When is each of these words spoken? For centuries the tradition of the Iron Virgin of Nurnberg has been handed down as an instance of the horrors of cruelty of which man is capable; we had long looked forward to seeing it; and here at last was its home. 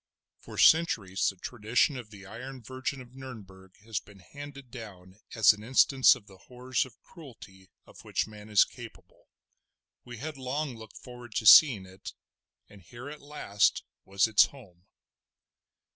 For 0.39 0.57
centuries 0.57 1.27
the 1.29 1.35
tradition 1.35 1.95
of 1.95 2.09
the 2.09 2.25
Iron 2.25 2.63
Virgin 2.63 3.01
of 3.01 3.13
Nurnberg 3.13 3.77
has 3.85 3.99
been 3.99 4.17
handed 4.17 4.71
down 4.71 5.19
as 5.35 5.53
an 5.53 5.63
instance 5.63 6.15
of 6.15 6.25
the 6.25 6.39
horrors 6.39 6.87
of 6.87 6.99
cruelty 7.03 7.69
of 7.85 8.03
which 8.03 8.25
man 8.25 8.49
is 8.49 8.65
capable; 8.65 9.29
we 10.03 10.17
had 10.17 10.37
long 10.37 10.75
looked 10.75 10.97
forward 10.97 11.35
to 11.35 11.45
seeing 11.45 11.85
it; 11.85 12.13
and 12.67 12.81
here 12.81 13.11
at 13.11 13.21
last 13.21 13.83
was 14.03 14.25
its 14.25 14.45
home. 14.47 14.87